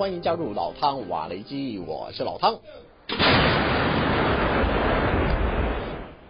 [0.00, 2.58] 欢迎加入老汤瓦雷基，我是老汤。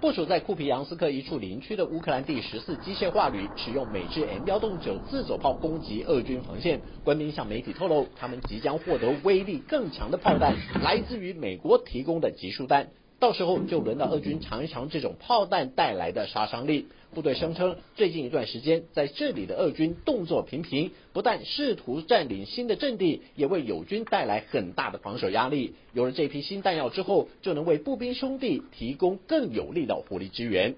[0.00, 6.80] 部署在库皮扬斯克一处林区的乌克兰第十四机械化旅，使用美制 M 幺洞九自走炮攻击俄军防线。
[7.04, 12.88] 官兵向媒体透露，他们即将获得威力更强的炮弹，来自于美国提供的集束弹。
[13.20, 16.86] 到时候就轮到俄军尝一尝这种炮弹带来的杀伤力。
[17.12, 25.74] 部队声称，最近一段时间在这里的俄军动作频频，不但试图占领新的阵地，也为友军带来很大的防守压力。
[25.92, 30.74] 有了这批新弹药之后，就能为步兵兄弟提供更有力的火力支援。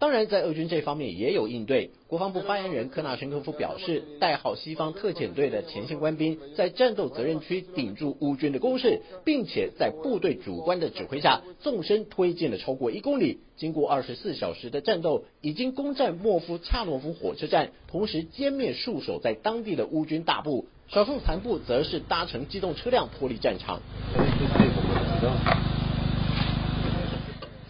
[0.00, 1.90] 当然，在俄军这方面也有应对。
[2.06, 13.40] 国防部发言人科纳申科夫表示，代号西方特遣队的前线官兵在战斗责任区顶住乌军的攻势，并且在部队主官的指挥下纵身推进了超过一公里。
[13.58, 20.64] 经过二十四小时的战斗，已经攻占莫夫恰诺夫火车站，同时歼灭戍守在当地的乌军大部。
[20.88, 23.82] 少数残部则是搭乘机动车辆脱离战场。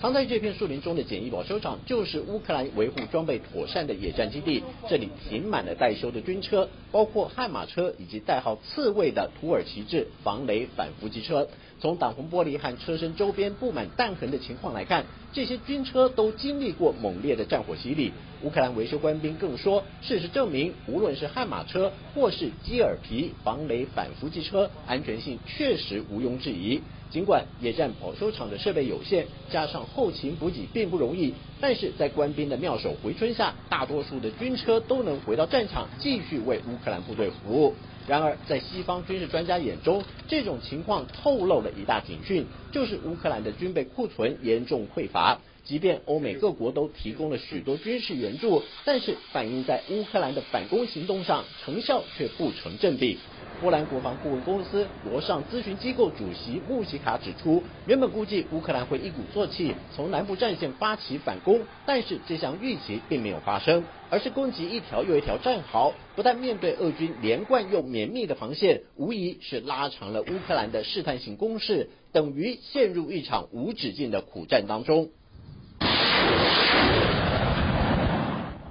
[0.00, 4.64] 藏在这片树林中的简易保修厂，就是乌克兰维护装备妥善的野战基地。
[4.88, 11.46] 这里停满了待修的军车，包括悍马车以及代号刺猬的土耳其制防雷反伏击车。
[11.80, 18.10] 从挡风玻璃和车身周边布满弹痕的情况来看，这些军车都经历过猛烈的战火洗礼。
[18.42, 26.80] 乌克兰维修官兵更说，事实证明，无论是悍马车或是基尔皮防雷反伏击车，安全性确实毋庸置疑。
[27.10, 37.74] 尽管野战保修厂的设备有限，加上后勤补给并不容易，但是在官兵的妙手回春下，大多数的军车都能回到战场，继续为乌克兰部队服务。
[38.06, 45.38] 然而，在西方军事专家眼中，这种情况透露了一大警讯，就是乌克兰的军备库存严重匮乏。
[45.62, 53.18] 即便欧美各国都提供了许多军事援助，但是反映在乌克兰的反攻行动上，成效却不成正比。
[53.60, 75.10] 波兰国防顾问公司罗尚咨询机构主席穆西卡指出，原本估计乌克兰会一鼓作气从南部战线发起反攻，但是这项预期并没有发生，而是攻击一条又一条战壕，不但面对俄军连贯又绵密的防线，无疑是拉长了乌克兰的试探性攻势，等于陷入一场无止境的苦战当中。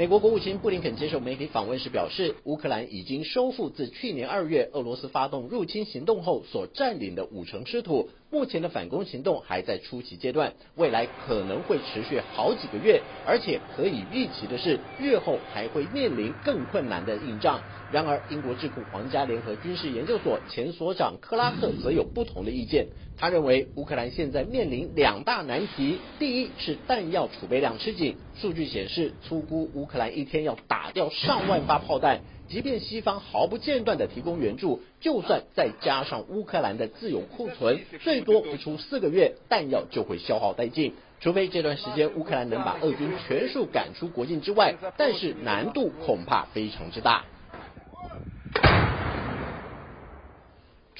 [0.00, 8.08] 美国国务卿布林肯接受媒体访问时表示，乌克兰已经收复自去年二月俄罗斯发动入侵行动后所占领的五成失土。
[8.30, 17.60] 目前的反攻行动还在初期阶段，未来可能会持续好几个月，而且可以预期的是，日后还会面临更困难的硬仗。
[17.90, 22.86] 然而，英国智库皇家联合军事研究所前所长克拉克则有不同的意见。
[23.16, 32.20] 他认为，乌克兰现在面临两大难题：第一是弹药储备量吃紧，数据显示，粗估乌克兰一天要打掉上万发炮弹。
[32.50, 40.94] 即便西方毫不间断的提供援助，就算再加上乌克兰的自有库存，最多不出四个月，弹药就会消耗殆尽。
[41.20, 47.24] 除非这段时间乌克兰能把俄军全数赶出国境之外，但是难度恐怕非常之大。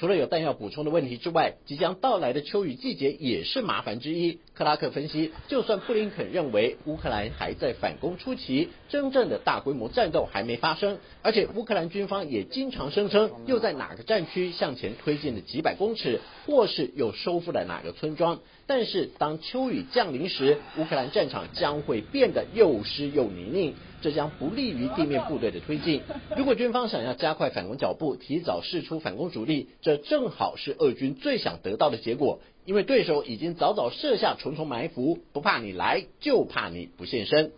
[0.01, 4.39] 除了有弹药补充的问题之外，即将到来的秋雨季节也是麻烦之一。
[4.55, 18.41] 克拉克分析，就算布林肯认为乌克兰还在反攻初期，真正的大规模战斗还没发生，而且乌克兰军方也经常声称又在哪个战区向前推进了几百公尺，或是又收复了哪个村庄。
[18.71, 26.03] 但是当秋雨降临时，乌克兰战场将会变得又湿又泥泞，这将不利于地面部队的推进。
[26.37, 37.51] 如果军方想要加快反攻脚步，提早释出反攻主力，这正好是俄军最想得到的结果，因为对手已经早早设下重重埋伏，不怕你来，就怕你不现身。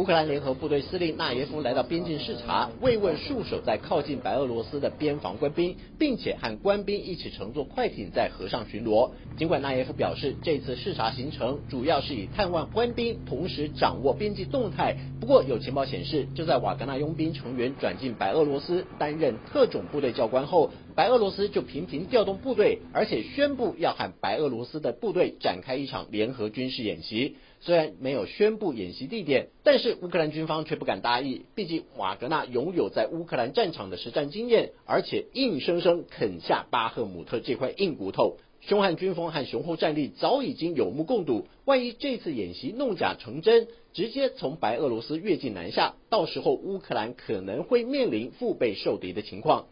[0.00, 9.10] 乌克兰联合部队司令纳耶夫来到边境视察，慰问戍守在靠近白俄罗斯的边防官兵，并且和官兵一起乘坐快艇在河上巡逻。
[9.36, 14.96] 尽管纳耶夫表示，这次视察行程主要是以探望官兵，同时掌握边境动态。
[15.20, 27.36] 不过，有情报显示，就在瓦格纳佣兵成员转进白俄罗斯担任特种部队教官后，白俄罗斯就频频调动部队，而且宣布要和白俄罗斯的部队展开一场联合军事演习。
[27.62, 31.44] 虽然没有宣布演习地点，但是乌克兰军方却不敢大意。
[31.54, 38.38] 毕竟瓦格纳拥有在乌克兰战场的实战经验，而且硬生生啃下巴赫姆特这块硬骨头。
[38.62, 41.46] 凶悍军风和雄厚战力早已经有目共睹。
[41.64, 49.66] 万一这次演习弄假成真，直接从白俄罗斯越境南下，到时候乌克兰可能会面临腹背受敌的情况。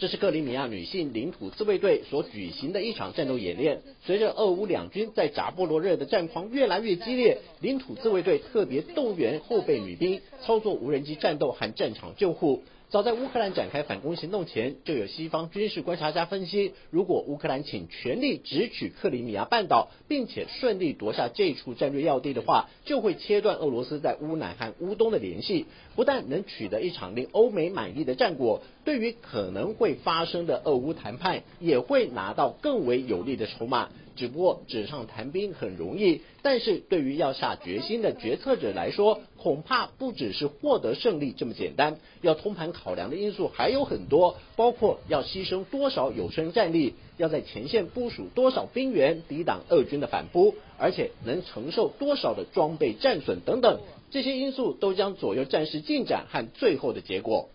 [0.00, 3.82] 这是克里米亚女性领土自卫队所举行的一场战斗演练。
[4.06, 12.62] 随着俄乌两军在扎波罗热的战况越来越激烈，领土自卫队特别动员后备女兵，操作无人机战斗和战场救护。
[12.90, 33.90] 早在乌克兰展开反攻行动前，就有西方军事观察家分析，如果乌克兰请全力直取克里米亚半岛，并且顺利夺下这处战略要地的话，就会切断俄罗斯在乌南和乌东的联系，不但能取得一场令欧美满意的战果，对于可能会发生的俄乌谈判，也会拿到更为有利的筹码。
[34.16, 41.98] 只不过纸上谈兵很容易，但是对于要下决心的决策者来说，恐怕不只是获得胜利这么简单。
[42.20, 53.80] 要通盘考量的因素还有很多，包括要牺牲多少有生战力，要在前线部署多少兵员抵挡俄军的反扑，而且能承受多少的装备战损等等，
[54.10, 57.48] 这些因素都将左右战事进展和最后的结果。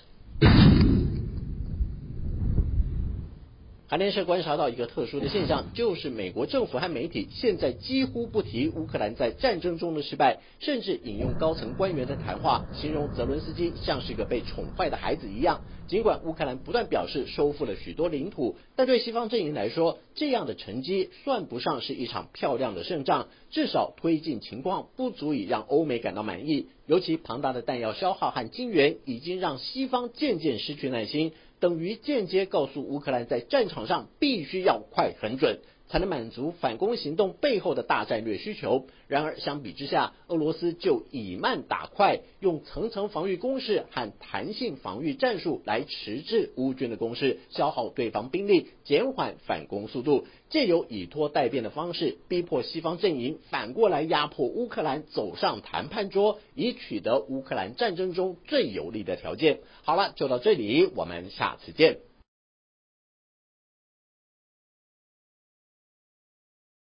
[3.94, 15.62] 韩联社观察到一个特殊的现象，就是美国政府和媒体现在几乎不提乌克兰在战争中的失败，甚至引用高层官员的谈话，形容泽伦斯基像是个被宠坏的孩子一样。
[15.88, 26.66] 尽管乌克兰不断表示收复了许多领土，但对西方阵营来说，这样的成绩算不上是一场漂亮的胜仗，至少推进情况不足以让欧美感到满意。
[26.86, 31.32] 尤其庞大的弹药消耗和金援，已经让西方渐渐失去耐心。
[31.60, 35.60] 等于间接告诉乌克兰，在战场上必须要快很准。
[35.94, 38.88] 才能满足反攻行动背后的大战略需求。
[39.08, 59.60] 然而，相比之下，俄罗斯就以慢打快，用层层防御攻势和弹性防御战术来迟滞乌军的攻势，消耗对方兵力，减缓反攻速度，借由以拖待变的方式，逼迫西方阵营反过来压迫乌克兰走上谈判桌，以取得乌克兰战争中最有利的条件。
[59.84, 62.00] 好了，就到这里，我们下次见。